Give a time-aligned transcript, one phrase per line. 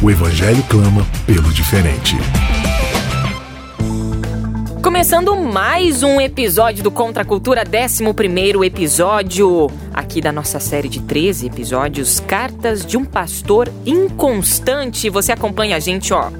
[0.00, 2.16] O evangelho clama pelo diferente.
[4.80, 8.04] Começando mais um episódio do Contra a Cultura, 11
[8.64, 15.10] episódio aqui da nossa série de 13 episódios, Cartas de um Pastor Inconstante.
[15.10, 16.30] Você acompanha a gente, ó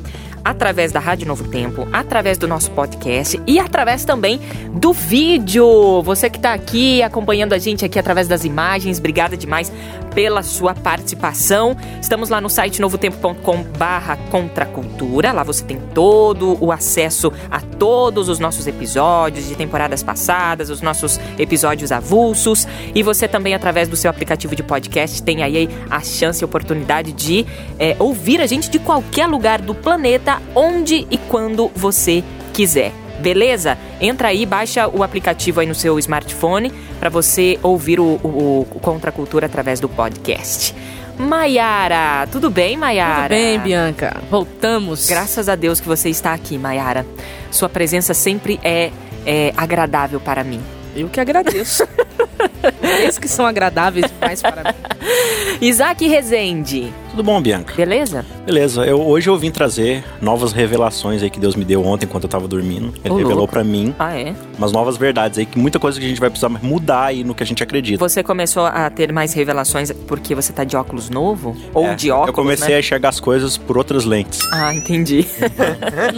[0.44, 4.40] através da Rádio Novo Tempo, através do nosso podcast e através também
[4.72, 6.00] do vídeo.
[6.02, 9.70] Você que está aqui acompanhando a gente aqui através das imagens, obrigada demais
[10.18, 11.76] pela sua participação.
[12.02, 15.30] Estamos lá no site novotempo.com barra contracultura.
[15.30, 20.82] Lá você tem todo o acesso a todos os nossos episódios de temporadas passadas, os
[20.82, 22.66] nossos episódios avulsos.
[22.96, 27.12] E você também, através do seu aplicativo de podcast, tem aí a chance e oportunidade
[27.12, 27.46] de
[27.78, 33.07] é, ouvir a gente de qualquer lugar do planeta onde e quando você quiser.
[33.18, 33.76] Beleza?
[34.00, 38.80] Entra aí, baixa o aplicativo aí no seu smartphone para você ouvir o, o, o
[38.80, 40.74] Contra a Cultura através do podcast.
[41.18, 43.22] Maiara, tudo bem, Maiara?
[43.22, 44.16] Tudo bem, Bianca.
[44.30, 45.08] Voltamos.
[45.08, 47.04] Graças a Deus que você está aqui, Maiara.
[47.50, 48.92] Sua presença sempre é,
[49.26, 50.60] é agradável para mim.
[50.94, 51.86] Eu que agradeço.
[52.82, 54.78] Esses que são agradáveis demais para mim.
[55.60, 56.92] Isaac Rezende.
[57.18, 57.74] Tudo bom, Bianca?
[57.74, 58.24] Beleza?
[58.46, 58.86] Beleza.
[58.86, 62.28] Eu, hoje eu vim trazer novas revelações aí que Deus me deu ontem enquanto eu
[62.30, 62.94] tava dormindo.
[63.04, 64.32] Ele Ô, revelou para mim Ah, é?
[64.56, 67.34] umas novas verdades aí, que muita coisa que a gente vai precisar mudar aí no
[67.34, 67.98] que a gente acredita.
[68.08, 71.56] Você começou a ter mais revelações porque você tá de óculos novo?
[71.74, 72.76] Ou É, de óculos, Eu comecei né?
[72.76, 74.38] a enxergar as coisas por outras lentes.
[74.52, 75.26] Ah, entendi.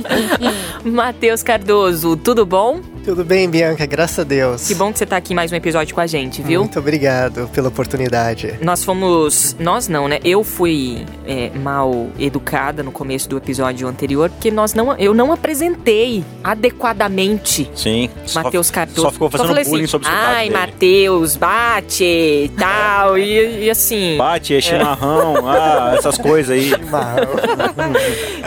[0.84, 2.80] Matheus Cardoso, tudo bom?
[3.04, 3.86] Tudo bem, Bianca?
[3.86, 4.68] Graças a Deus.
[4.68, 6.60] Que bom que você tá aqui mais um episódio com a gente, viu?
[6.60, 8.58] Muito obrigado pela oportunidade.
[8.60, 9.56] Nós fomos.
[9.58, 10.18] Nós não, né?
[10.22, 15.32] Eu fui é, mal educada no começo do episódio anterior, porque nós não, eu não
[15.32, 18.10] apresentei adequadamente Sim.
[18.26, 19.00] só- Matheus Cardoso.
[19.00, 20.50] Só ficou fazendo falei bullying assim, sobre o Ai.
[20.50, 23.16] Matheus, bate e tal.
[23.16, 24.18] e, e assim.
[24.18, 26.70] Bate, é chimarrão, ah, essas coisas aí.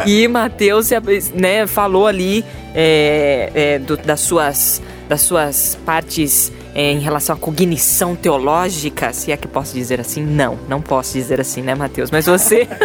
[0.05, 0.91] E Mateus
[1.33, 7.39] né, falou ali é, é, do- das, suas, das suas partes é, em relação à
[7.39, 10.23] cognição teológica, se é que posso dizer assim.
[10.23, 12.09] Não, não posso dizer assim, né, Mateus?
[12.11, 12.67] Mas você.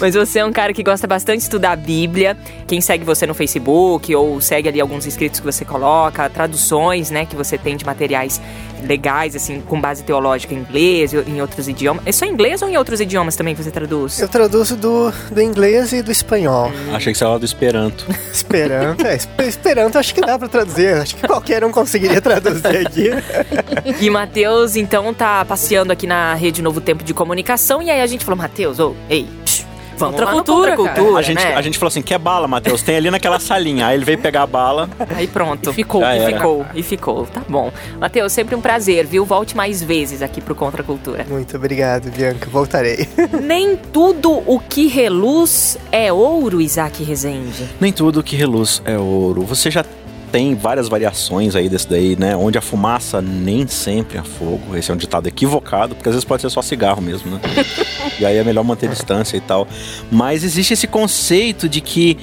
[0.00, 2.36] Mas você é um cara que gosta bastante de estudar a Bíblia.
[2.66, 7.24] Quem segue você no Facebook ou segue ali alguns inscritos que você coloca, traduções, né,
[7.26, 8.40] que você tem de materiais
[8.84, 12.02] legais, assim, com base teológica em inglês, em outros idiomas.
[12.06, 14.20] É só em inglês ou em outros idiomas também que você traduz?
[14.20, 16.70] Eu traduzo do, do inglês e do espanhol.
[16.94, 18.06] Achei que você falava do Esperanto.
[18.32, 20.94] Esperanto, é, esp- Esperanto acho que dá pra traduzir.
[20.94, 23.10] Acho que qualquer um conseguiria traduzir aqui.
[24.00, 27.82] E Matheus, então, tá passeando aqui na Rede Novo Tempo de Comunicação.
[27.82, 29.64] E aí a gente falou, Matheus, ô, ei, psh,
[29.98, 31.54] vamos Contra lá cultura, cultura, A gente, né?
[31.54, 32.82] a gente falou assim: quer bala, Matheus?
[32.82, 33.86] Tem ali naquela salinha.
[33.88, 34.88] Aí ele veio pegar a bala.
[35.14, 35.70] Aí pronto.
[35.70, 36.02] E ficou.
[36.02, 36.36] E era.
[36.36, 37.26] ficou, e ficou.
[37.26, 37.72] Tá bom.
[37.98, 39.24] Matheus, sempre um prazer, viu?
[39.24, 41.26] Volte mais vezes aqui pro Contra a Cultura.
[41.28, 42.48] Muito obrigado, Bianca.
[42.50, 43.08] Voltarei.
[43.42, 47.68] Nem tudo o que reluz é ouro, Isaac Rezende.
[47.80, 49.42] Nem tudo que reluz é ouro.
[49.42, 49.84] Você já
[50.28, 52.36] tem várias variações aí desse daí, né?
[52.36, 54.76] Onde a fumaça nem sempre é fogo.
[54.76, 57.40] Esse é um ditado equivocado, porque às vezes pode ser só cigarro mesmo, né?
[58.20, 59.66] e aí é melhor manter distância e tal.
[60.10, 62.16] Mas existe esse conceito de que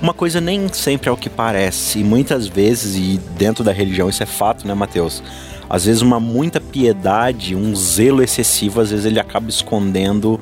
[0.00, 2.00] uma coisa nem sempre é o que parece.
[2.00, 5.22] E muitas vezes, e dentro da religião isso é fato, né, Mateus?
[5.70, 10.40] Às vezes uma muita piedade, um zelo excessivo, às vezes ele acaba escondendo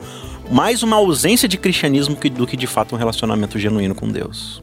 [0.51, 4.63] mais uma ausência de cristianismo do que de fato um relacionamento genuíno com Deus.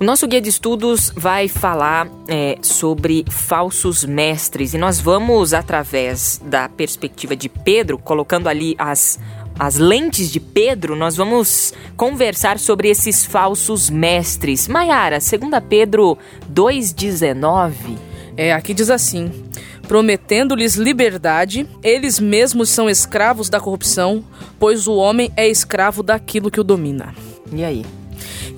[0.00, 6.40] O nosso guia de estudos vai falar é, sobre falsos mestres e nós vamos, através
[6.44, 9.18] da perspectiva de Pedro, colocando ali as,
[9.58, 14.68] as lentes de Pedro, nós vamos conversar sobre esses falsos mestres.
[14.68, 16.16] Maiara, 2 Pedro
[16.48, 17.98] 2,19.
[18.36, 19.32] É, aqui diz assim:
[19.88, 24.22] prometendo-lhes liberdade, eles mesmos são escravos da corrupção,
[24.60, 27.12] pois o homem é escravo daquilo que o domina.
[27.52, 27.97] E aí?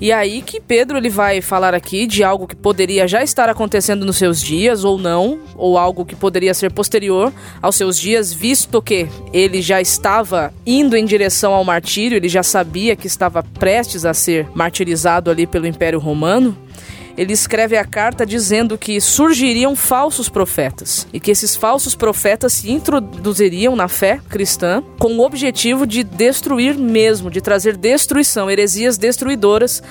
[0.01, 4.03] E aí que Pedro ele vai falar aqui de algo que poderia já estar acontecendo
[4.03, 7.31] nos seus dias ou não, ou algo que poderia ser posterior
[7.61, 12.41] aos seus dias, visto que ele já estava indo em direção ao martírio, ele já
[12.41, 16.57] sabia que estava prestes a ser martirizado ali pelo Império Romano.
[17.17, 22.71] Ele escreve a carta dizendo que surgiriam falsos profetas e que esses falsos profetas se
[22.71, 29.83] introduziriam na fé cristã com o objetivo de destruir mesmo, de trazer destruição, heresias destruidoras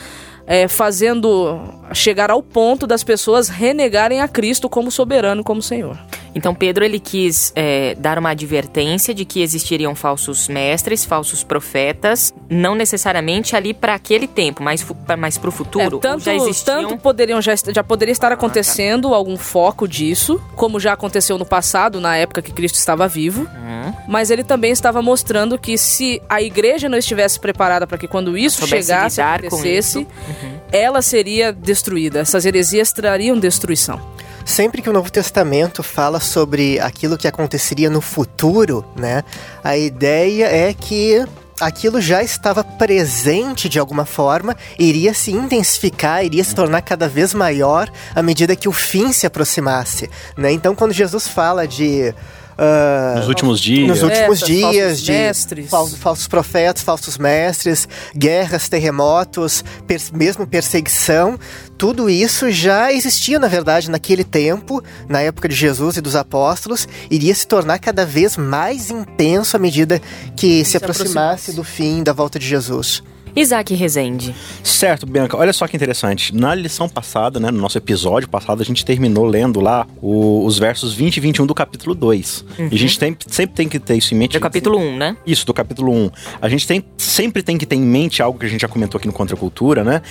[0.46, 1.60] é, fazendo
[1.92, 5.96] chegar ao ponto das pessoas renegarem a Cristo como soberano, como Senhor.
[6.34, 12.32] Então Pedro ele quis é, dar uma advertência de que existiriam falsos mestres, falsos profetas,
[12.48, 14.86] não necessariamente ali para aquele tempo, mas
[15.18, 15.96] mas para o futuro.
[15.96, 16.88] É, tanto, já existiam...
[16.88, 19.16] tanto poderiam já, já poderia estar acontecendo ah, tá.
[19.16, 23.42] algum foco disso, como já aconteceu no passado, na época que Cristo estava vivo.
[23.42, 23.94] Uhum.
[24.08, 28.36] Mas ele também estava mostrando que se a igreja não estivesse preparada para que quando
[28.36, 30.52] isso chegasse, acontecesse, uhum.
[30.72, 32.20] ela seria destruída.
[32.20, 34.00] Essas heresias trariam destruição.
[34.44, 39.22] Sempre que o Novo Testamento fala sobre aquilo que aconteceria no futuro, né,
[39.62, 41.24] a ideia é que
[41.60, 47.34] aquilo já estava presente de alguma forma, iria se intensificar, iria se tornar cada vez
[47.34, 50.50] maior à medida que o fim se aproximasse, né?
[50.50, 52.14] Então, quando Jesus fala de
[52.60, 53.88] Uh, nos últimos dias.
[53.88, 55.70] Nos últimos dias de mestres.
[55.70, 61.40] Falsos, falsos profetas, falsos mestres, guerras, terremotos, per mesmo perseguição.
[61.78, 66.86] Tudo isso já existia, na verdade, naquele tempo, na época de Jesus e dos apóstolos,
[67.10, 69.98] iria se tornar cada vez mais intenso à medida
[70.36, 73.02] que se, se aproximasse do fim da volta de Jesus.
[73.34, 74.34] Isaac Rezende.
[74.62, 75.36] Certo, Bianca.
[75.36, 76.34] Olha só que interessante.
[76.34, 80.58] Na lição passada, né, no nosso episódio passado, a gente terminou lendo lá o, os
[80.58, 82.44] versos 20 e 21 do capítulo 2.
[82.58, 82.68] Uhum.
[82.70, 84.32] E a gente tem, sempre tem que ter isso em mente.
[84.32, 85.16] Do capítulo 1, né?
[85.26, 86.10] Isso, do capítulo 1.
[86.40, 88.98] A gente tem, sempre tem que ter em mente algo que a gente já comentou
[88.98, 90.02] aqui no Contra Cultura, né?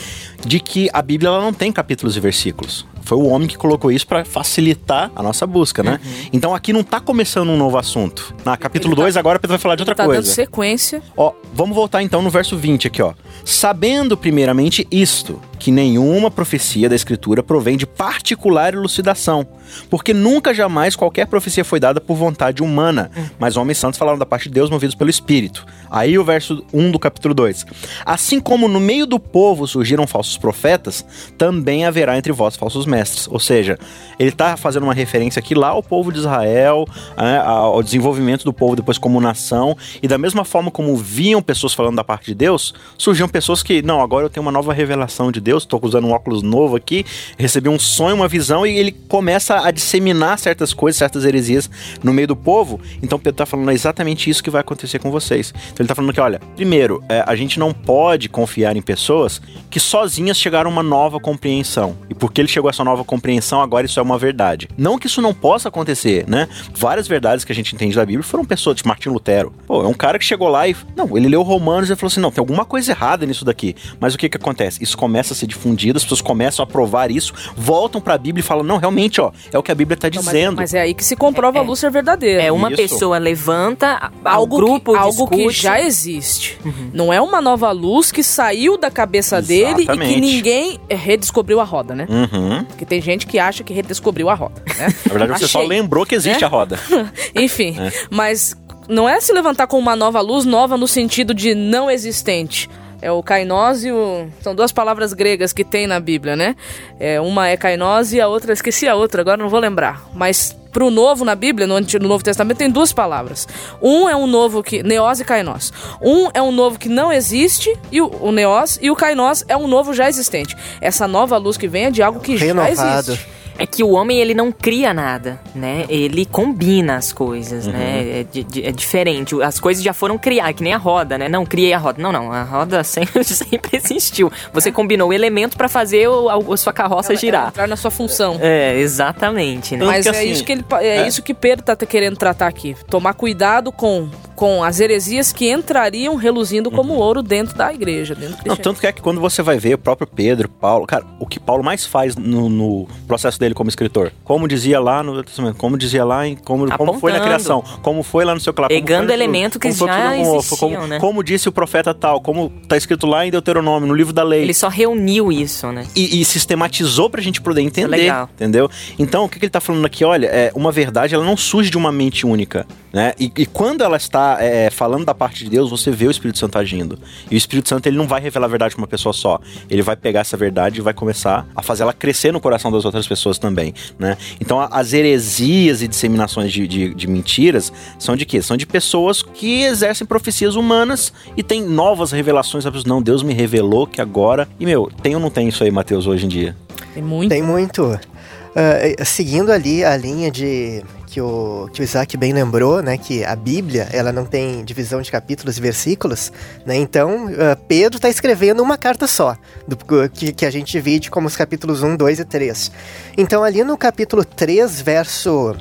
[0.46, 2.86] De que a Bíblia ela não tem capítulos e versículos.
[3.02, 6.00] Foi o homem que colocou isso para facilitar a nossa busca, né?
[6.04, 6.30] Uhum.
[6.34, 8.34] Então aqui não tá começando um novo assunto.
[8.46, 10.22] Na capítulo 2 tá, agora Pedro vai falar de outra tá coisa.
[10.22, 11.02] Dando sequência.
[11.16, 13.14] Ó, vamos voltar então no verso 20 aqui, ó.
[13.44, 19.46] Sabendo primeiramente isto, que nenhuma profecia da Escritura provém de particular elucidação,
[19.90, 24.26] porque nunca jamais qualquer profecia foi dada por vontade humana, mas homens santos falaram da
[24.26, 25.66] parte de Deus movidos pelo Espírito.
[25.92, 27.66] Aí o verso 1 do capítulo 2.
[28.06, 31.06] Assim como no meio do povo surgiram falsos profetas,
[31.38, 33.28] também haverá entre vós falsos mestres.
[33.30, 33.78] Ou seja,
[34.18, 38.54] ele está fazendo uma referência aqui lá ao povo de Israel, né, ao desenvolvimento do
[38.54, 42.36] povo depois como nação, e da mesma forma como viam pessoas falando da parte de
[42.36, 45.80] Deus, surgiam pessoas que, não, agora eu tenho uma nova revelação de Deus Deus, estou
[45.82, 47.04] usando um óculos novo aqui,
[47.36, 51.68] recebi um sonho, uma visão, e ele começa a disseminar certas coisas, certas heresias
[52.04, 52.80] no meio do povo.
[53.02, 55.52] Então Pedro está falando exatamente isso que vai acontecer com vocês.
[55.56, 59.42] Então ele está falando que, olha, primeiro, é, a gente não pode confiar em pessoas
[59.72, 61.98] que sozinhas chegaram a uma nova compreensão.
[62.08, 64.70] E porque ele chegou a essa nova compreensão, agora isso é uma verdade.
[64.78, 66.48] Não que isso não possa acontecer, né?
[66.76, 69.52] Várias verdades que a gente entende da Bíblia foram pessoas, tipo Martin Lutero.
[69.66, 70.76] Pô, é um cara que chegou lá e.
[70.96, 73.76] Não, ele leu Romanos e falou assim: não, tem alguma coisa errada nisso daqui.
[74.00, 74.84] Mas o que que acontece?
[74.84, 78.42] Isso começa a ser difundido, as pessoas começam a provar isso, voltam para a Bíblia
[78.42, 80.58] e falam: não, realmente, ó, é o que a Bíblia está dizendo.
[80.58, 82.42] Mas, mas, é aí que se comprova é, a luz ser verdadeira.
[82.42, 82.78] É uma isso.
[82.78, 86.58] pessoa levanta algo grupo que, algo que já existe.
[86.64, 86.92] Uhum.
[86.94, 89.88] Não é uma nova luz que saiu da cabeça Exatamente.
[89.88, 92.08] dele e que ninguém redescobriu a roda, né?
[92.10, 92.64] Uhum.
[92.66, 94.62] Porque tem gente que acha que redescobriu a roda.
[94.78, 94.94] Né?
[95.06, 96.48] Na verdade, você só lembrou que existe é?
[96.48, 96.80] a roda.
[97.36, 97.92] Enfim, é.
[98.10, 98.56] mas
[98.88, 102.68] não é se levantar com uma nova luz, nova no sentido de não existente.
[103.02, 104.28] É o kainós e o...
[104.42, 106.56] São duas palavras gregas que tem na Bíblia, né?
[107.00, 108.52] É, uma é kainós e a outra...
[108.52, 110.06] Esqueci a outra, agora não vou lembrar.
[110.14, 113.48] Mas pro novo na Bíblia, no, no Novo Testamento, tem duas palavras.
[113.82, 114.84] Um é um novo que...
[114.84, 115.72] Neós e kainós.
[116.02, 119.56] Um é um novo que não existe, e o, o neós, e o kainós é
[119.56, 120.56] um novo já existente.
[120.82, 122.76] Essa nova luz que vem é de algo que Renovado.
[122.76, 125.86] já existe é que o homem ele não cria nada, né?
[125.90, 127.74] Ele combina as coisas, né?
[127.74, 127.80] uhum.
[127.80, 128.26] né?
[128.64, 129.36] É, é, diferente.
[129.44, 131.28] As coisas já foram criadas, que nem a roda, né?
[131.28, 132.02] Não, criei a roda.
[132.02, 132.32] Não, não.
[132.32, 134.32] A roda sempre, sempre existiu.
[134.54, 137.42] Você combinou o elemento para fazer o, a, a, sua carroça ela, girar.
[137.42, 138.38] Ela entrar na sua função.
[138.40, 139.76] É, exatamente.
[139.76, 139.86] Né?
[139.86, 142.78] Mas é, assim, isso que ele, é, é, isso que Pedro tá querendo tratar aqui.
[142.88, 147.00] Tomar cuidado com, com as heresias que entrariam reluzindo como uhum.
[147.00, 148.16] ouro dentro da igreja.
[148.16, 150.88] Dentro não, tanto que é que quando você vai ver o próprio Pedro, Paulo...
[150.88, 154.12] Cara, o que Paulo mais faz no, no processo dele dele como escritor.
[154.24, 158.04] Como dizia lá no Testamento, como dizia lá em como, como foi na criação, como
[158.04, 158.80] foi lá no seu clássico.
[158.80, 161.00] Pegando elementos que já existiam, como, né?
[161.00, 164.44] Como disse o profeta tal, como tá escrito lá em Deuteronômio, no livro da lei.
[164.44, 165.86] Ele só reuniu isso, né?
[165.96, 168.30] E, e sistematizou pra gente poder entender, Legal.
[168.34, 168.70] entendeu?
[168.98, 170.06] Então, o que, que ele tá falando aqui?
[170.06, 173.14] Olha, é, uma verdade, ela não surge de uma mente única, né?
[173.20, 176.38] E, e quando ela está é, falando da parte de Deus, você vê o Espírito
[176.38, 177.00] Santo agindo.
[177.30, 179.40] E o Espírito Santo, ele não vai revelar a verdade pra uma pessoa só.
[179.70, 182.86] Ele vai pegar essa verdade e vai começar a fazer ela crescer no coração das
[182.86, 184.18] outras pessoas também, né?
[184.40, 188.42] Então as heresias e disseminações de, de, de, mentiras são de quê?
[188.42, 192.66] São de pessoas que exercem profecias humanas e têm novas revelações.
[192.86, 194.48] Não, Deus me revelou que agora...
[194.60, 196.56] E, meu, tem ou não tem isso aí, Mateus, hoje em dia?
[196.94, 197.30] Tem muito.
[197.30, 197.84] Tem muito.
[197.84, 203.26] Uh, seguindo ali a linha de que o, que o Isaac bem lembrou, né, que
[203.26, 206.32] a Bíblia ela não tem divisão de capítulos e versículos,
[206.66, 209.36] né, então uh, Pedro está escrevendo uma carta só,
[209.68, 209.76] do,
[210.10, 212.72] que, que a gente divide como os capítulos 1, 2 e 3.
[213.18, 215.56] Então ali no capítulo 3, verso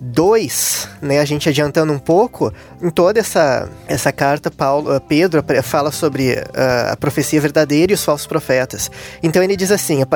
[0.00, 5.44] 2, né, a gente adiantando um pouco, em toda essa, essa carta, Paulo, uh, Pedro
[5.62, 8.90] fala sobre uh, a profecia verdadeira e os falsos profetas.
[9.22, 10.06] Então ele diz assim, uh,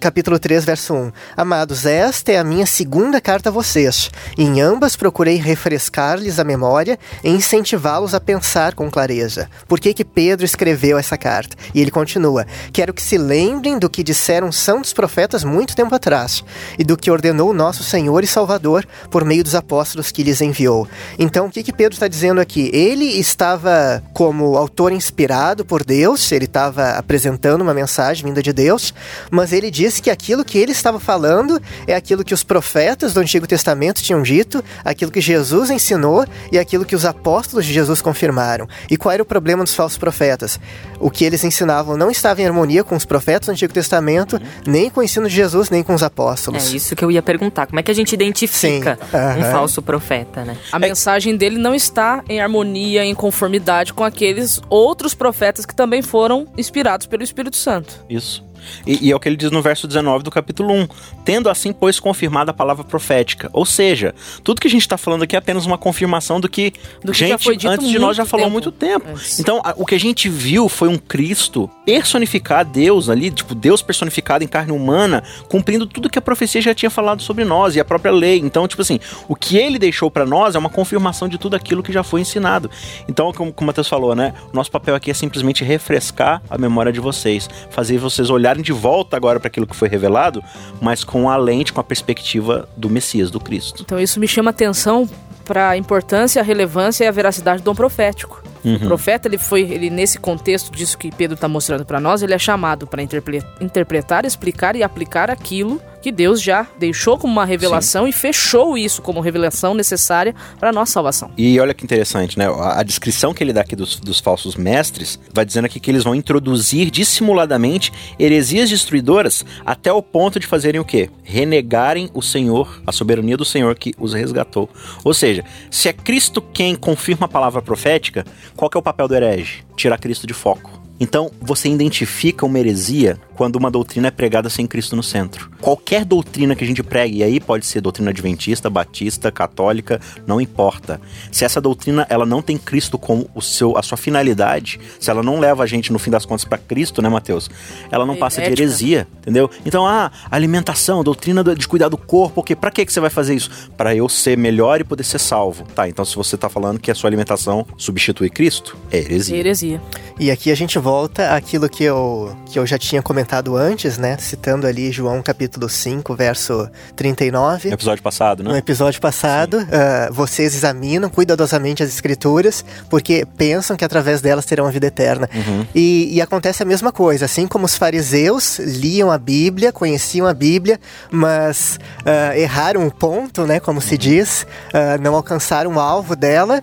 [0.00, 4.10] capítulo 3, verso 1: Amados, esta é a minha segunda carta a vocês.
[4.36, 9.48] Em ambas procurei refrescar-lhes a memória e incentivá-los a pensar com clareza.
[9.68, 11.56] Por que, que Pedro escreveu essa carta?
[11.74, 16.42] E ele continua: Quero que se lembrem do que disseram santos profetas muito tempo atrás
[16.78, 20.40] e do que ordenou o nosso Senhor e Salvador por meio dos apóstolos que lhes
[20.40, 20.88] enviou.
[21.18, 22.70] Então, o que, que Pedro está dizendo aqui?
[22.72, 28.94] Ele estava como autor inspirado por Deus, ele estava apresentando uma mensagem vinda de Deus,
[29.30, 33.20] mas ele disse que aquilo que ele estava falando é aquilo que os profetas do
[33.20, 38.00] Antigo Testamento tinham dito, aquilo que Jesus ensinou e aquilo que os apóstolos de Jesus
[38.00, 38.66] confirmaram.
[38.90, 40.58] E qual era o problema dos falsos profetas?
[40.98, 44.88] O que eles ensinavam não estava em harmonia com os profetas do Antigo Testamento, nem
[44.88, 46.72] com o ensino de Jesus, nem com os apóstolos.
[46.72, 47.66] É isso que eu ia perguntar.
[47.66, 49.48] Como é que a gente identifica Sim uhum.
[49.48, 50.56] um falso profeta, né?
[50.72, 50.80] A é...
[50.80, 51.89] mensagem dele não está
[52.28, 58.04] em harmonia, em conformidade com aqueles outros profetas que também foram inspirados pelo Espírito Santo.
[58.08, 58.44] Isso.
[58.86, 60.88] E, e, é o que ele diz no verso 19 do capítulo 1.
[61.24, 63.50] Tendo assim, pois, confirmada a palavra profética.
[63.52, 66.72] Ou seja, tudo que a gente está falando aqui é apenas uma confirmação do que,
[67.02, 69.08] do que gente antes de nós já falou há muito tempo.
[69.08, 69.38] Antes.
[69.38, 73.82] Então, a, o que a gente viu foi um Cristo personificar Deus ali, tipo, Deus
[73.82, 77.80] personificado em carne humana, cumprindo tudo que a profecia já tinha falado sobre nós e
[77.80, 78.38] a própria lei.
[78.38, 78.98] Então, tipo assim,
[79.28, 82.20] o que ele deixou para nós é uma confirmação de tudo aquilo que já foi
[82.20, 82.70] ensinado.
[83.08, 84.34] Então, como, como o Matheus falou, né?
[84.52, 88.62] O nosso papel aqui é simplesmente refrescar a memória de vocês, fazer vocês olharem olharem
[88.62, 90.42] de volta agora para aquilo que foi revelado,
[90.80, 93.82] mas com a lente, com a perspectiva do Messias, do Cristo.
[93.84, 95.08] Então isso me chama atenção
[95.44, 98.42] para a importância, a relevância e a veracidade do dom profético.
[98.64, 98.76] Uhum.
[98.76, 102.34] O profeta, ele foi, ele nesse contexto disso que Pedro está mostrando para nós, ele
[102.34, 108.04] é chamado para interpretar, explicar e aplicar aquilo que Deus já deixou como uma revelação
[108.04, 108.10] Sim.
[108.10, 111.30] e fechou isso como revelação necessária para a nossa salvação.
[111.36, 112.46] E olha que interessante, né?
[112.46, 115.90] A, a descrição que ele dá aqui dos, dos, falsos mestres vai dizendo aqui que
[115.90, 121.10] eles vão introduzir dissimuladamente heresias destruidoras até o ponto de fazerem o quê?
[121.22, 124.68] Renegarem o Senhor, a soberania do Senhor que os resgatou.
[125.04, 128.24] Ou seja, se é Cristo quem confirma a palavra profética,
[128.56, 129.64] qual que é o papel do herege?
[129.76, 130.79] Tirar Cristo de foco.
[131.00, 135.50] Então, você identifica uma heresia quando uma doutrina é pregada sem Cristo no centro.
[135.62, 140.38] Qualquer doutrina que a gente pregue, e aí pode ser doutrina adventista, batista, católica, não
[140.38, 141.00] importa.
[141.32, 145.22] Se essa doutrina ela não tem Cristo como o seu, a sua finalidade, se ela
[145.22, 147.48] não leva a gente no fim das contas para Cristo, né, Mateus?
[147.90, 148.56] Ela não é passa ética.
[148.56, 149.48] de heresia, entendeu?
[149.64, 152.54] Então, ah, alimentação, doutrina de cuidar do corpo, ok?
[152.54, 153.70] Para que que você vai fazer isso?
[153.74, 155.64] Para eu ser melhor e poder ser salvo.
[155.74, 159.34] Tá, então se você tá falando que a sua alimentação substitui Cristo, é heresia.
[159.34, 159.82] É heresia.
[160.18, 160.89] E aqui a gente volta
[161.34, 164.16] àquilo que eu, que eu já tinha comentado comentado antes, né?
[164.18, 167.68] Citando ali João capítulo 5, verso 39.
[167.68, 168.50] No episódio passado, né?
[168.50, 174.66] No episódio passado, uh, vocês examinam cuidadosamente as escrituras, porque pensam que através delas terão
[174.66, 175.28] a vida eterna.
[175.34, 175.66] Uhum.
[175.74, 180.34] E, e, acontece a mesma coisa, assim como os fariseus liam a Bíblia, conheciam a
[180.34, 180.80] Bíblia,
[181.10, 183.60] mas uh, erraram o ponto, né?
[183.60, 183.86] Como uhum.
[183.86, 186.62] se diz, uh, não alcançaram o alvo dela.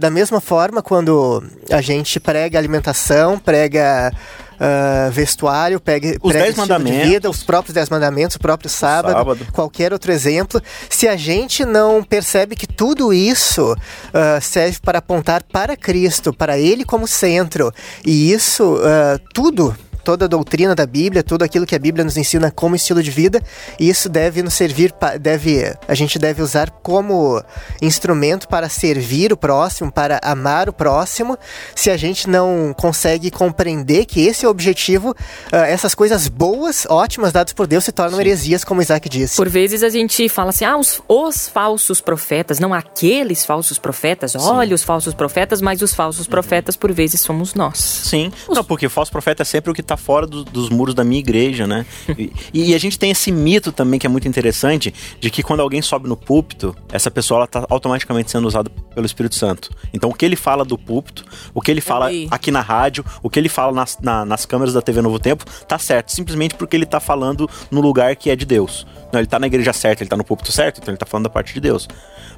[0.00, 7.08] da mesma forma, quando a gente prega alimentação, prega uh, vestuário, pegue os dez mandamentos,
[7.08, 10.60] vida, os próprios dez mandamentos, o próprio sábado, sábado, qualquer outro exemplo.
[10.88, 16.58] Se a gente não percebe que tudo isso uh, serve para apontar para Cristo, para
[16.58, 17.72] Ele como centro,
[18.04, 22.16] e isso uh, tudo toda a doutrina da Bíblia, tudo aquilo que a Bíblia nos
[22.16, 23.42] ensina como estilo de vida,
[23.76, 27.42] e isso deve nos servir, deve, a gente deve usar como
[27.82, 31.36] instrumento para servir o próximo, para amar o próximo.
[31.74, 36.86] Se a gente não consegue compreender que esse é o objetivo, uh, essas coisas boas,
[36.88, 38.20] ótimas, dadas por Deus, se tornam Sim.
[38.20, 39.34] heresias, como Isaac disse.
[39.34, 44.32] Por vezes a gente fala assim, ah, os, os falsos profetas, não aqueles falsos profetas,
[44.32, 44.38] Sim.
[44.40, 47.78] olha os falsos profetas, mas os falsos profetas, por vezes, somos nós.
[47.78, 48.56] Sim, os...
[48.56, 51.04] não, porque o falso profeta é sempre o que está fora do, dos muros da
[51.04, 51.86] minha igreja, né?
[52.18, 52.32] E,
[52.70, 55.82] e, a gente tem esse mito também que é muito interessante de que quando alguém
[55.82, 59.70] sobe no púlpito, essa pessoa ela tá automaticamente sendo usada pelo Espírito Santo.
[59.92, 61.24] Então o que ele fala do púlpito,
[61.54, 64.74] o que ele fala aqui na rádio, o que ele fala nas, na, nas câmeras
[64.74, 68.36] da TV Novo Tempo, tá certo, simplesmente porque ele tá falando no lugar que é
[68.36, 68.86] de Deus.
[69.12, 71.24] Não, ele tá na igreja certa, ele tá no púlpito certo, então ele tá falando
[71.24, 71.88] da parte de Deus.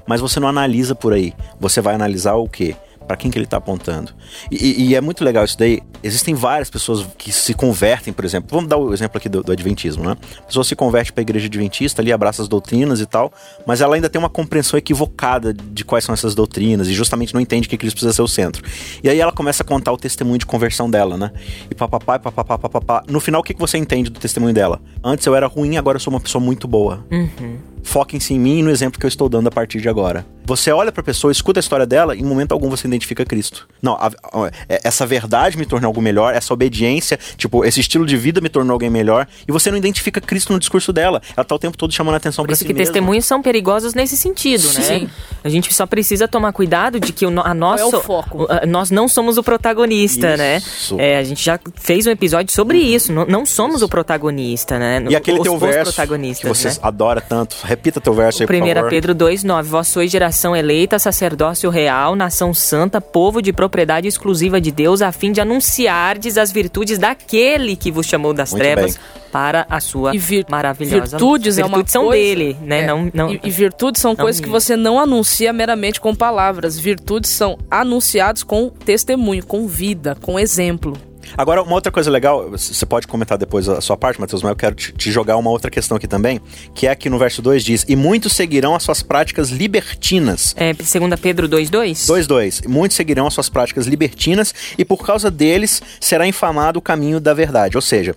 [0.06, 1.34] Mas você não analisa por aí.
[1.60, 2.76] Você vai analisar o quê?
[3.08, 4.12] Para quem que ele tá apontando?
[4.50, 5.80] E, e, é muito legal isso daí.
[6.02, 8.50] Existem várias pessoas que se convertem, por exemplo.
[8.52, 10.14] Vamos dar o exemplo aqui do, do Adventismo, né?
[10.40, 13.32] A pessoa se converte para a igreja adventista, ali abraça as doutrinas e tal,
[13.66, 17.40] mas ela ainda tem uma compreensão equivocada de quais são essas doutrinas e justamente não
[17.40, 18.62] entende que Cristo precisa ser o centro.
[19.02, 21.32] E aí ela começa a contar o testemunho de conversão dela, né?
[21.70, 23.02] E papapá, papapá, papapá.
[23.08, 24.78] No final, o que, que você entende do testemunho dela?
[25.02, 27.06] Antes eu era ruim, agora eu sou uma pessoa muito boa.
[27.10, 27.56] Uhum.
[27.82, 30.24] Foquem-se em mim e no exemplo que eu estou dando a partir de agora.
[30.48, 33.22] Você olha para a pessoa, escuta a história dela, e em momento algum você identifica
[33.22, 33.68] Cristo.
[33.82, 38.06] Não, a, a, é, essa verdade me tornou algo melhor, essa obediência, tipo, esse estilo
[38.06, 41.20] de vida me tornou alguém melhor, e você não identifica Cristo no discurso dela.
[41.36, 42.86] Ela tá o tempo todo chamando a atenção para si que mesma.
[42.86, 44.80] testemunhos são perigosos nesse sentido, né?
[44.80, 45.10] Sim.
[45.44, 48.48] A gente só precisa tomar cuidado de que o, a nosso, é o foco?
[48.66, 50.56] nós não somos o protagonista, né?
[50.56, 50.96] isso.
[50.96, 51.10] né?
[51.10, 52.84] É, a gente já fez um episódio sobre uhum.
[52.84, 53.12] isso.
[53.12, 53.84] Não, não somos isso.
[53.84, 55.04] o protagonista, né?
[55.10, 56.76] E aquele os, teu verso que você né?
[56.80, 62.16] adora tanto, repita teu verso aí, 1 Pedro 2,9 Vós sois geração eleita, sacerdócio real,
[62.16, 67.76] nação santa, povo de propriedade exclusiva de Deus, a fim de anunciardes as virtudes daquele
[67.76, 69.04] que vos chamou das Muito trevas bem.
[69.30, 72.80] para a sua vir maravilhosa virtudes, virtudes é uma são coisa, dele, né?
[72.80, 72.86] É.
[72.86, 76.78] Não, não, e, e virtudes são coisas que você não anuncia meramente com palavras.
[76.78, 80.96] Virtudes são anunciados com testemunho, com vida, com exemplo.
[81.36, 84.56] Agora, uma outra coisa legal, você pode comentar depois a sua parte, Matheus, mas eu
[84.56, 86.40] quero te, te, jogar uma outra questão aqui também,
[86.74, 90.54] que é que no verso 2 diz: E muitos seguirão as suas práticas libertinas.
[90.56, 92.06] É, segunda Pedro 2,2?
[92.06, 92.68] 2,2.
[92.68, 97.34] Muitos seguirão as suas práticas libertinas, e por causa deles será infamado o caminho da
[97.34, 97.76] verdade.
[97.76, 98.14] Ou seja,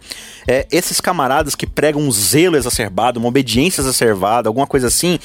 [0.47, 5.19] é, esses camaradas que pregam um zelo exacerbado, uma obediência exacerbada, alguma coisa assim.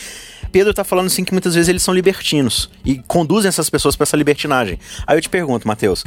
[0.56, 4.04] Pedro está falando assim que muitas vezes eles são libertinos e conduzem essas pessoas para
[4.04, 4.78] essa libertinagem.
[5.06, 6.02] Aí eu te pergunto, Mateus,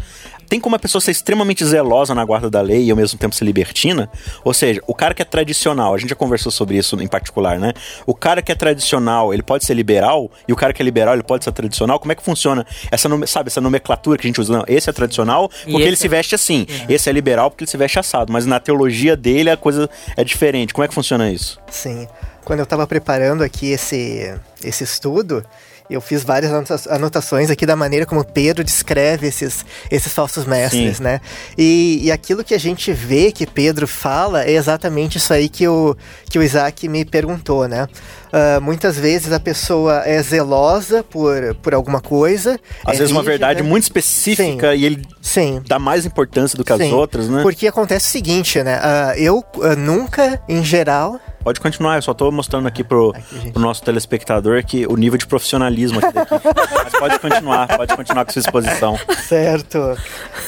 [0.49, 3.35] tem como a pessoa ser extremamente zelosa na guarda da lei e ao mesmo tempo
[3.35, 4.09] ser libertina?
[4.43, 7.59] Ou seja, o cara que é tradicional, a gente já conversou sobre isso em particular,
[7.59, 7.73] né?
[8.07, 11.13] O cara que é tradicional, ele pode ser liberal e o cara que é liberal,
[11.13, 11.99] ele pode ser tradicional.
[11.99, 14.51] Como é que funciona essa, sabe, essa nomenclatura que a gente usa?
[14.51, 16.65] Não, esse é tradicional porque ele se veste assim.
[16.87, 16.91] É.
[16.95, 19.87] Esse é liberal porque ele se veste assado, mas na teologia dele a coisa
[20.17, 20.73] é diferente.
[20.73, 21.59] Como é que funciona isso?
[21.69, 22.07] Sim.
[22.49, 25.45] Quando eu estava preparando aqui esse, esse estudo,
[25.87, 26.51] eu fiz várias
[26.87, 31.03] anotações aqui da maneira como Pedro descreve esses, esses falsos mestres, Sim.
[31.03, 31.21] né?
[31.55, 35.67] E, e aquilo que a gente vê que Pedro fala é exatamente isso aí que
[35.67, 35.95] o,
[36.27, 37.87] que o Isaac me perguntou, né?
[38.33, 42.59] Uh, muitas vezes a pessoa é zelosa por, por alguma coisa.
[42.83, 43.19] Às é vezes rígida.
[43.19, 44.77] uma verdade muito específica Sim.
[44.77, 45.61] e ele Sim.
[45.67, 47.43] dá mais importância do que as outras, né?
[47.43, 48.79] Porque acontece o seguinte, né?
[48.79, 53.51] Uh, eu uh, nunca, em geral, Pode continuar, eu só tô mostrando aqui pro, aqui,
[53.51, 56.35] pro nosso telespectador que o nível de profissionalismo aqui daqui.
[56.83, 58.99] Mas pode continuar, pode continuar com sua exposição.
[59.27, 59.77] Certo.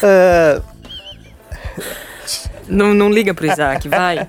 [0.03, 0.61] Uh...
[2.67, 4.27] Não, não liga pro Isaac, vai.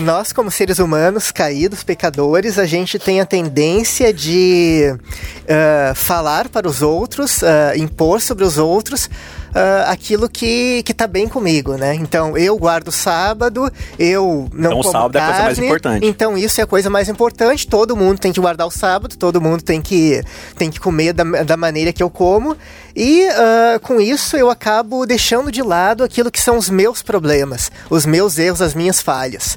[0.00, 6.68] Nós, como seres humanos, caídos, pecadores, a gente tem a tendência de uh, falar para
[6.68, 9.10] os outros, uh, impor sobre os outros
[9.48, 11.94] uh, aquilo que, que tá bem comigo, né?
[11.94, 16.06] Então, eu guardo sábado, eu não então, como sábado carne, é a coisa mais importante.
[16.06, 17.66] Então, isso é a coisa mais importante.
[17.66, 20.22] Todo mundo tem que guardar o sábado, todo mundo tem que,
[20.56, 22.56] tem que comer da, da maneira que eu como.
[22.94, 27.70] E uh, com isso eu acabo deixando de lado aquilo que são os meus problemas,
[27.88, 29.56] os meus erros, as minhas falhas.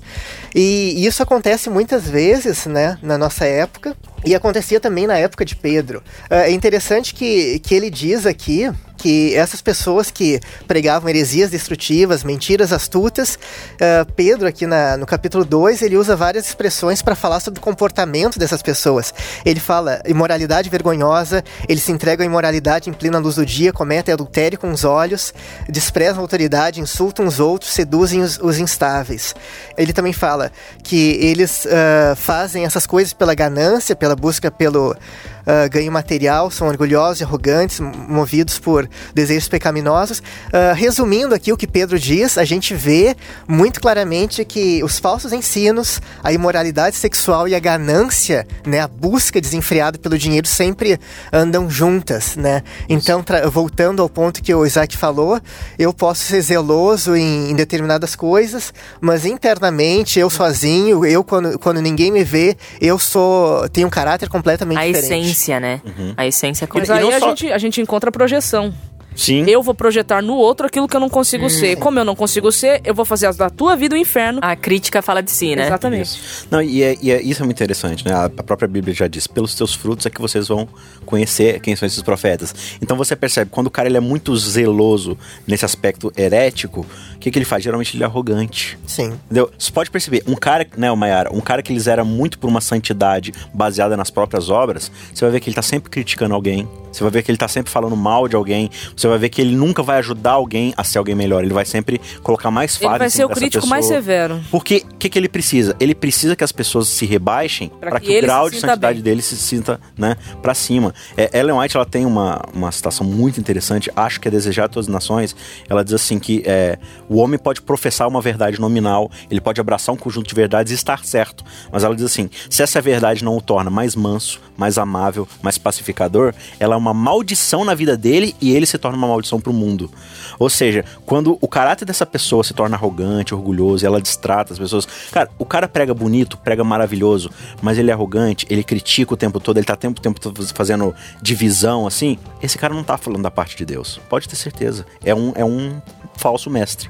[0.53, 3.95] E isso acontece muitas vezes, né, na nossa época.
[4.23, 6.03] E acontecia também na época de Pedro.
[6.29, 8.69] Ah, é interessante que, que ele diz aqui
[9.01, 15.43] que essas pessoas que pregavam heresias destrutivas, mentiras astutas, uh, Pedro, aqui na, no capítulo
[15.43, 19.11] 2, ele usa várias expressões para falar sobre o comportamento dessas pessoas.
[19.43, 24.13] Ele fala imoralidade vergonhosa, eles se entregam à imoralidade em plena luz do dia, cometem
[24.13, 25.33] adultério com os olhos,
[25.67, 29.33] desprezam a autoridade, insultam os outros, seduzem os, os instáveis.
[29.75, 30.51] Ele também fala
[30.83, 36.67] que eles uh, fazem essas coisas pela ganância, pela busca pelo uh, ganho material, são
[36.67, 40.19] orgulhosos e arrogantes, movidos por desejos pecaminosos.
[40.19, 43.15] Uh, resumindo aqui o que Pedro diz, a gente vê
[43.47, 49.39] muito claramente que os falsos ensinos, a imoralidade sexual e a ganância, né, a busca
[49.39, 50.99] desenfreada pelo dinheiro sempre
[51.31, 52.63] andam juntas, né?
[52.89, 55.39] Então, voltando ao ponto que o Isaac falou,
[55.77, 61.81] eu posso ser zeloso em, em determinadas coisas, mas internamente, eu sozinho, eu quando, quando
[61.81, 65.81] ninguém me vê, eu sou tenho um caráter completamente a diferente essência, né?
[65.85, 66.13] Uhum.
[66.17, 67.29] A essência Mas aí a, só...
[67.29, 68.73] gente, a gente encontra projeção.
[69.15, 69.45] Sim.
[69.47, 71.49] Eu vou projetar no outro aquilo que eu não consigo hum.
[71.49, 71.75] ser.
[71.75, 74.39] Como eu não consigo ser, eu vou fazer da tua vida o um inferno.
[74.41, 75.65] A crítica fala de si, né?
[75.65, 76.05] Exatamente.
[76.05, 76.47] Isso.
[76.49, 78.13] Não, e, é, e é, isso é muito interessante, né?
[78.13, 80.67] A, a, própria Bíblia já diz: pelos teus frutos é que vocês vão
[81.05, 82.53] conhecer quem são esses profetas.
[82.81, 86.85] Então você percebe, quando o cara ele é muito zeloso nesse aspecto herético,
[87.21, 87.63] que, que ele faz?
[87.63, 88.77] Geralmente ele é arrogante.
[88.85, 89.13] Sim.
[89.25, 89.49] Entendeu?
[89.57, 92.47] Você pode perceber, um cara, né, o Mayara, um cara que eles era muito por
[92.47, 96.67] uma santidade baseada nas próprias obras, você vai ver que ele tá sempre criticando alguém,
[96.91, 99.39] você vai ver que ele tá sempre falando mal de alguém, você vai ver que
[99.39, 102.95] ele nunca vai ajudar alguém a ser alguém melhor, ele vai sempre colocar mais fardo
[102.95, 103.69] Ele vai ser o crítico pessoa.
[103.69, 104.41] mais severo.
[104.49, 105.75] Porque o que, que ele precisa?
[105.79, 109.03] Ele precisa que as pessoas se rebaixem para que, que o grau de santidade bem.
[109.03, 110.93] dele se sinta, né, para cima.
[111.15, 114.87] É, Ellen White, ela tem uma, uma citação muito interessante, acho que é desejar todas
[114.87, 115.35] as nações,
[115.69, 116.77] ela diz assim que é,
[117.11, 120.75] o homem pode professar uma verdade nominal, ele pode abraçar um conjunto de verdades e
[120.75, 124.77] estar certo, mas ela diz assim, se essa verdade não o torna mais manso, mais
[124.77, 129.07] amável, mais pacificador, ela é uma maldição na vida dele e ele se torna uma
[129.07, 129.91] maldição para o mundo.
[130.39, 134.87] Ou seja, quando o caráter dessa pessoa se torna arrogante, orgulhoso, ela distrata as pessoas.
[135.11, 137.29] Cara, o cara prega bonito, prega maravilhoso,
[137.61, 140.19] mas ele é arrogante, ele critica o tempo todo, ele tá tempo, tempo
[140.55, 142.17] fazendo divisão assim.
[142.41, 143.99] Esse cara não tá falando da parte de Deus.
[144.09, 144.85] Pode ter certeza.
[145.03, 145.81] É um, é um
[146.15, 146.89] falso mestre.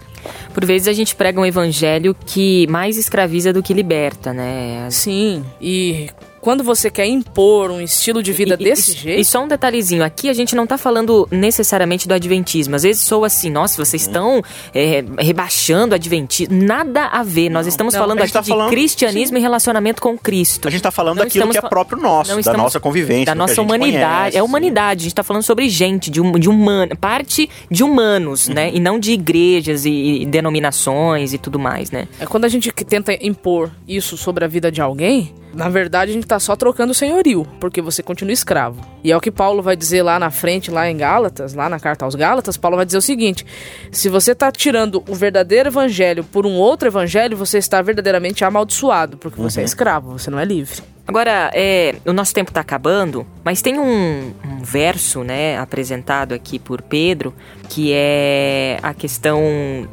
[0.53, 4.87] Por vezes a gente prega um evangelho que mais escraviza do que liberta, né?
[4.91, 6.09] Sim, e
[6.41, 9.21] quando você quer impor um estilo de vida e, desse e, jeito.
[9.21, 12.75] E só um detalhezinho, aqui a gente não está falando necessariamente do adventismo.
[12.75, 14.41] Às vezes sou assim, nossa, vocês estão
[14.73, 16.61] é, rebaixando o adventismo.
[16.63, 17.49] Nada a ver.
[17.49, 19.39] Nós estamos não, falando aqui tá de falando, cristianismo sim.
[19.39, 20.67] e relacionamento com Cristo.
[20.67, 23.25] A gente está falando não daquilo que é próprio nosso, da nossa convivência.
[23.25, 24.21] Da nossa humanidade.
[24.21, 24.37] Conhece.
[24.37, 25.01] É humanidade.
[25.01, 28.55] A gente está falando sobre gente, de, um, de humano, parte de humanos, uhum.
[28.55, 28.71] né?
[28.73, 32.07] E não de igrejas e, e denominações e tudo mais, né?
[32.19, 36.13] É quando a gente tenta impor isso sobre a vida de alguém, na verdade, a
[36.13, 38.81] gente está só trocando o senhorio, porque você continua escravo.
[39.03, 41.79] E é o que Paulo vai dizer lá na frente, lá em Gálatas, lá na
[41.79, 43.45] carta aos Gálatas, Paulo vai dizer o seguinte:
[43.91, 49.17] se você está tirando o verdadeiro evangelho por um outro evangelho, você está verdadeiramente amaldiçoado,
[49.17, 49.49] porque uhum.
[49.49, 49.65] você é uhum.
[49.65, 50.81] escravo, você não é livre.
[51.07, 56.57] Agora, é, o nosso tempo está acabando, mas tem um, um, verso, né, apresentado aqui
[56.57, 57.33] por Pedro,
[57.67, 59.41] que é a questão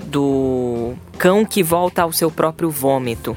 [0.05, 3.37] do cão que volta ao seu próprio vômito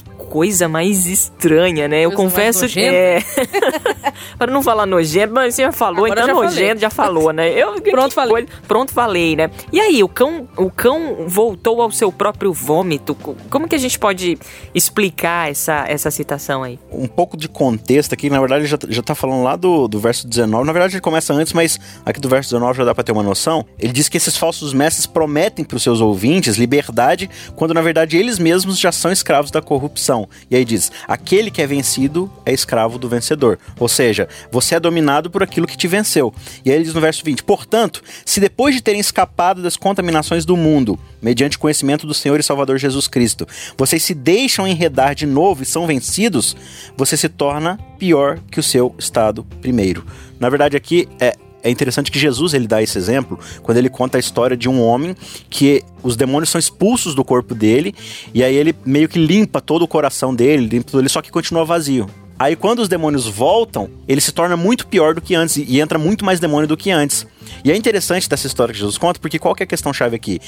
[0.00, 2.02] coisa mais estranha, né?
[2.02, 3.18] Eu confesso que é.
[4.38, 6.78] Para não falar nojento, mas você já falou, Agora então já nojento falei.
[6.78, 7.50] já falou, né?
[7.50, 8.32] Eu, pronto, falei.
[8.32, 9.50] Coisa, pronto, falei, né?
[9.72, 13.14] E aí, o cão, o cão voltou ao seu próprio vômito.
[13.14, 14.38] Como que a gente pode
[14.74, 16.78] explicar essa, essa citação aí?
[16.90, 20.26] Um pouco de contexto aqui, na verdade, já, já tá falando lá do, do verso
[20.26, 20.66] 19.
[20.66, 23.22] Na verdade, ele começa antes, mas aqui do verso 19 já dá para ter uma
[23.22, 23.64] noção.
[23.78, 28.16] Ele diz que esses falsos mestres prometem para os seus ouvintes liberdade, quando na verdade
[28.16, 30.28] eles mesmos já são escravos da corrupção.
[30.50, 33.58] E aí diz: aquele que é vencido é escravo do vencedor.
[33.78, 34.13] Ou seja,
[34.50, 36.32] você é dominado por aquilo que te venceu.
[36.64, 40.44] E aí ele diz no verso 20: portanto, se depois de terem escapado das contaminações
[40.44, 43.46] do mundo, mediante conhecimento do Senhor e Salvador Jesus Cristo,
[43.76, 46.56] vocês se deixam enredar de novo e são vencidos,
[46.96, 50.04] você se torna pior que o seu estado primeiro.
[50.38, 54.18] Na verdade, aqui é, é interessante que Jesus ele dá esse exemplo quando ele conta
[54.18, 55.16] a história de um homem
[55.48, 57.94] que os demônios são expulsos do corpo dele
[58.34, 61.64] e aí ele meio que limpa todo o coração dele, limpa ele só que continua
[61.64, 62.06] vazio.
[62.38, 65.98] Aí quando os demônios voltam, ele se torna muito pior do que antes e entra
[65.98, 67.26] muito mais demônio do que antes.
[67.64, 70.16] E é interessante dessa história que Jesus conta, porque qual que é a questão chave
[70.16, 70.40] aqui?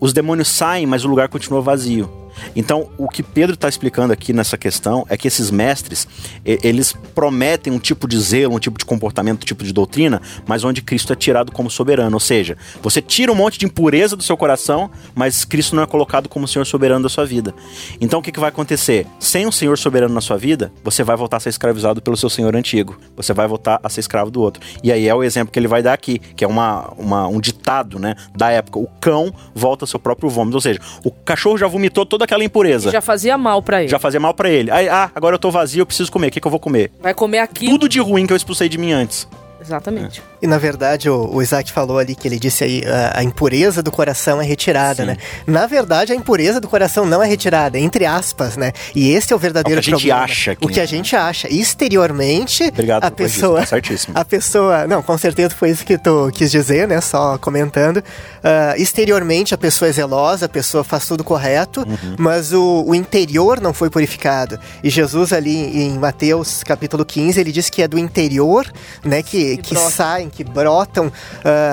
[0.00, 2.10] Os demônios saem, mas o lugar continua vazio.
[2.54, 6.08] Então, o que Pedro está explicando aqui nessa questão é que esses mestres,
[6.44, 10.64] eles prometem um tipo de zelo, um tipo de comportamento, um tipo de doutrina, mas
[10.64, 12.14] onde Cristo é tirado como soberano.
[12.14, 15.86] Ou seja, você tira um monte de impureza do seu coração, mas Cristo não é
[15.86, 17.54] colocado como Senhor soberano da sua vida.
[18.00, 19.06] Então, o que, que vai acontecer?
[19.18, 22.30] Sem um Senhor soberano na sua vida, você vai voltar a ser escravizado pelo seu
[22.30, 22.98] Senhor antigo.
[23.16, 24.62] Você vai voltar a ser escravo do outro.
[24.82, 27.40] E aí é o exemplo que ele vai dar aqui, que é uma, uma um
[27.40, 28.78] ditado né, da época.
[28.78, 30.56] O cão volta ao seu próprio vômito.
[30.56, 32.90] Ou seja, o cachorro já vomitou toda aquela impureza.
[32.90, 33.90] Já fazia mal para ele.
[33.90, 34.70] Já fazia mal para ele.
[34.70, 36.28] Aí, ah, agora eu tô vazio, eu preciso comer.
[36.28, 36.90] O que, que eu vou comer?
[37.00, 37.66] Vai comer aqui.
[37.66, 39.28] Tudo de ruim que eu expulsei de mim antes.
[39.60, 40.20] Exatamente.
[40.20, 40.22] É.
[40.42, 43.82] E na verdade, o, o, Isaac falou ali que ele disse aí a, a impureza
[43.82, 45.08] do coração é retirada, Sim.
[45.08, 45.16] né?
[45.46, 48.72] Na verdade, a impureza do coração não é retirada, entre aspas, né?
[48.94, 50.24] E esse é o verdadeiro é o que a gente problema.
[50.24, 50.56] acha.
[50.56, 50.64] Que...
[50.64, 51.52] O que a gente acha.
[51.52, 53.60] Exteriormente, Obrigado, a pessoa.
[53.60, 54.18] Disso, tá certíssimo.
[54.18, 54.86] A pessoa.
[54.86, 57.00] Não, com certeza foi isso que tu quis dizer, né?
[57.00, 57.98] Só comentando.
[57.98, 62.16] Uh, exteriormente, a pessoa é zelosa, a pessoa faz tudo correto, uhum.
[62.18, 64.58] mas o, o interior não foi purificado.
[64.82, 68.66] E Jesus, ali em Mateus capítulo 15, ele diz que é do interior,
[69.04, 69.22] né?
[69.22, 71.12] Que, que, que saem que brotam uh,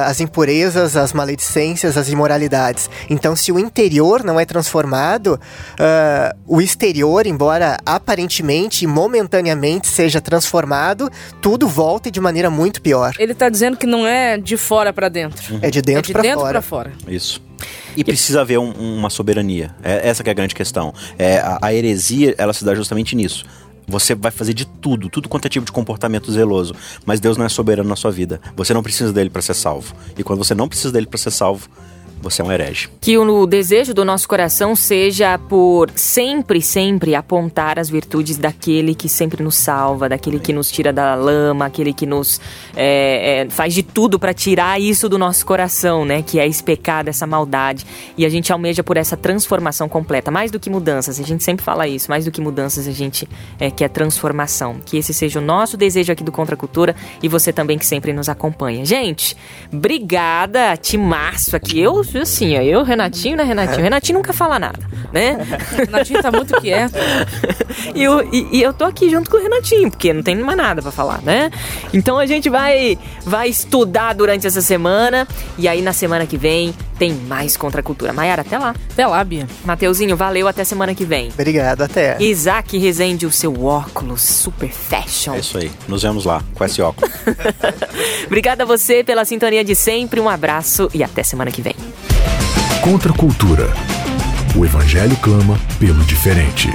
[0.05, 2.89] as impurezas, as maledicências, as imoralidades.
[3.09, 5.39] Então, se o interior não é transformado,
[5.73, 11.09] uh, o exterior, embora aparentemente e momentaneamente seja transformado,
[11.41, 13.13] tudo volta de maneira muito pior.
[13.19, 15.53] Ele está dizendo que não é de fora para dentro.
[15.53, 15.59] Uhum.
[15.61, 16.61] É de dentro é para fora.
[16.61, 16.93] fora.
[17.07, 17.41] Isso.
[17.95, 19.75] E precisa haver um, uma soberania.
[19.83, 20.93] É, essa é a grande questão.
[21.17, 23.45] É, a, a heresia, ela se dá justamente nisso.
[23.88, 27.45] Você vai fazer de tudo, tudo quanto é tipo de comportamento zeloso, mas Deus não
[27.45, 28.41] é soberano na sua vida.
[28.56, 29.95] Você não precisa dele para ser salvo.
[30.17, 31.69] E quando você não precisa dele para ser salvo,
[32.21, 32.89] você é um herege.
[32.99, 39.08] Que o desejo do nosso coração seja por sempre, sempre apontar as virtudes daquele que
[39.08, 42.41] sempre nos salva, daquele que nos tira da lama, aquele que nos
[42.75, 46.21] é, é, faz de tudo para tirar isso do nosso coração, né?
[46.21, 47.86] Que é esse pecado, essa maldade.
[48.17, 50.32] E a gente almeja por essa transformação completa.
[50.32, 53.27] Mais do que mudanças, a gente sempre fala isso, mais do que mudanças, a gente
[53.60, 54.77] é, quer transformação.
[54.86, 57.86] Que esse seja o nosso desejo aqui do Contra a Cultura e você também que
[57.86, 58.86] sempre nos acompanha.
[58.86, 59.36] Gente,
[59.71, 61.80] obrigada, Timaço aqui.
[61.80, 63.84] Eu, assim, eu, Renatinho, né, Renatinho?
[63.84, 64.80] Renatinho nunca fala nada,
[65.12, 65.38] né?
[65.76, 66.96] Renatinho tá muito quieto.
[67.93, 70.58] e, eu, e, e, eu tô aqui junto com o Renatinho, porque não tem mais
[70.58, 71.52] nada para falar, né?
[71.93, 76.74] Então a gente vai, vai estudar durante essa semana e aí na semana que vem
[76.97, 78.13] tem mais Contra a Cultura.
[78.13, 78.75] Maiara, até lá.
[78.91, 79.47] Até lá, Bia.
[79.65, 81.29] Mateuzinho, valeu, até semana que vem.
[81.29, 82.17] Obrigado, até.
[82.19, 85.33] Isaac Rezende, o seu óculos super fashion.
[85.36, 87.12] É isso aí, nos vemos lá com esse óculos.
[88.25, 91.75] Obrigada a você pela sintonia de sempre, um abraço e até semana que vem.
[92.81, 93.73] Contra a Cultura.
[94.55, 96.69] O Evangelho clama pelo diferente.